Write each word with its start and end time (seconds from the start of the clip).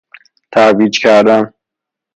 ترویج 0.51 0.99
کردن 0.99 1.53